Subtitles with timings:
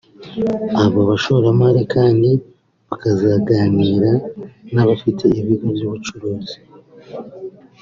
[0.83, 2.29] Abo bashoramari kandi
[2.89, 4.11] bakazaganira
[4.73, 6.57] n’abafite ibigo by’ubucuruzi